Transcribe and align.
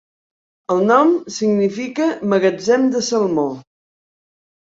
El 0.75 0.79
nom 0.91 1.11
significa 1.35 2.07
"magatzem 2.33 2.87
de 2.95 3.01
salmó". 3.09 3.47